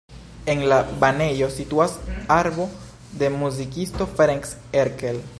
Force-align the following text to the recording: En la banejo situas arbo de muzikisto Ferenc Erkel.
En 0.51 0.61
la 0.69 0.77
banejo 1.03 1.49
situas 1.57 1.93
arbo 2.37 2.65
de 3.21 3.29
muzikisto 3.41 4.09
Ferenc 4.21 4.49
Erkel. 4.85 5.21